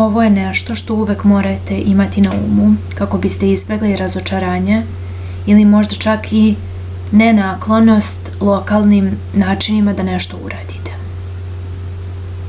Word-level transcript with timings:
ovo 0.00 0.22
je 0.22 0.30
nešto 0.32 0.74
što 0.80 0.94
uvek 1.02 1.22
morate 1.28 1.76
imati 1.92 2.24
na 2.24 2.32
umu 2.40 2.66
kako 2.98 3.20
biste 3.22 3.48
izbegli 3.52 3.92
razočarenje 4.00 4.80
ili 5.54 5.64
možda 5.70 5.98
čak 6.06 6.28
i 6.40 6.42
nenaklonost 7.22 8.28
lokalnim 8.50 9.08
načinima 9.46 9.96
da 10.02 10.08
nešto 10.10 10.42
uradite 10.50 11.00